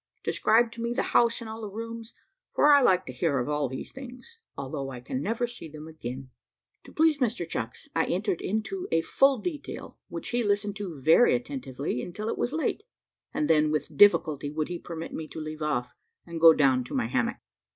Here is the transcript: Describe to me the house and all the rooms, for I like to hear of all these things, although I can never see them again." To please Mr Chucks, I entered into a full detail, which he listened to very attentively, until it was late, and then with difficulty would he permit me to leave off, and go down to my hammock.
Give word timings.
Describe 0.23 0.71
to 0.71 0.81
me 0.81 0.93
the 0.93 1.03
house 1.13 1.41
and 1.41 1.47
all 1.47 1.61
the 1.61 1.69
rooms, 1.69 2.11
for 2.49 2.73
I 2.73 2.81
like 2.81 3.05
to 3.05 3.13
hear 3.13 3.37
of 3.37 3.47
all 3.47 3.69
these 3.69 3.91
things, 3.91 4.39
although 4.57 4.89
I 4.89 4.99
can 4.99 5.21
never 5.21 5.45
see 5.45 5.69
them 5.69 5.87
again." 5.87 6.31
To 6.85 6.91
please 6.91 7.19
Mr 7.19 7.47
Chucks, 7.47 7.87
I 7.95 8.05
entered 8.05 8.41
into 8.41 8.87
a 8.91 9.03
full 9.03 9.37
detail, 9.37 9.99
which 10.07 10.29
he 10.29 10.41
listened 10.41 10.75
to 10.77 10.99
very 10.99 11.35
attentively, 11.35 12.01
until 12.01 12.29
it 12.29 12.37
was 12.39 12.51
late, 12.51 12.81
and 13.31 13.47
then 13.47 13.69
with 13.69 13.95
difficulty 13.95 14.49
would 14.49 14.69
he 14.69 14.79
permit 14.79 15.13
me 15.13 15.27
to 15.27 15.39
leave 15.39 15.61
off, 15.61 15.93
and 16.25 16.41
go 16.41 16.51
down 16.51 16.83
to 16.85 16.95
my 16.95 17.05
hammock. 17.05 17.37